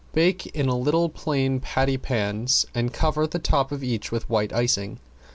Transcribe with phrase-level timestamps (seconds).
[0.13, 4.97] Bake in little plain patty pans and cover the top of each with white icing.